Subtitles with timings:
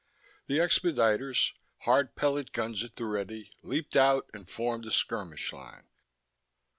[0.47, 1.51] The expediters,
[1.81, 5.89] hard pellet guns at the ready, leaped out and formed in a skirmish line.